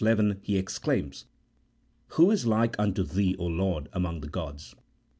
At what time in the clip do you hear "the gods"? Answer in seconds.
4.21-4.73